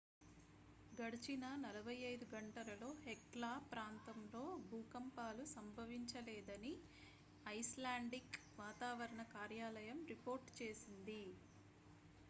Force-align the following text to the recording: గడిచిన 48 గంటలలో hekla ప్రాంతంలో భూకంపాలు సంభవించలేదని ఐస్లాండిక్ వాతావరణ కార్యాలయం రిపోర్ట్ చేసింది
గడిచిన 0.91 1.43
48 1.63 1.99
గంటలలో 2.31 2.89
hekla 3.03 3.51
ప్రాంతంలో 3.67 4.41
భూకంపాలు 4.65 5.45
సంభవించలేదని 5.53 6.73
ఐస్లాండిక్ 7.51 8.33
వాతావరణ 8.57 9.23
కార్యాలయం 9.37 10.01
రిపోర్ట్ 10.11 10.51
చేసింది 10.59 11.23